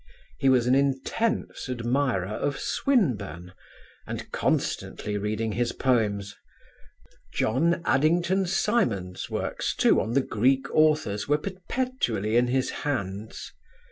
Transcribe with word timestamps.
"He 0.39 0.49
was 0.49 0.65
an 0.65 0.73
intense 0.73 1.69
admirer 1.69 2.25
of 2.31 2.57
Swinburne 2.59 3.53
and 4.07 4.31
constantly 4.31 5.15
reading 5.15 5.51
his 5.51 5.73
poems; 5.73 6.35
John 7.35 7.83
Addington 7.85 8.47
Symond's 8.47 9.29
works 9.29 9.75
too, 9.75 10.01
on 10.01 10.13
the 10.13 10.21
Greek 10.23 10.67
authors, 10.71 11.27
were 11.27 11.37
perpetually 11.37 12.35
in 12.35 12.47
his 12.47 12.71
hands. 12.81 13.51